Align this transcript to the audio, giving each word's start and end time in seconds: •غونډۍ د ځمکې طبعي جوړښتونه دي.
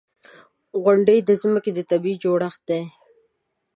•غونډۍ 0.83 1.19
د 1.23 1.29
ځمکې 1.41 1.71
طبعي 1.89 2.13
جوړښتونه 2.23 2.65
دي. 2.69 2.81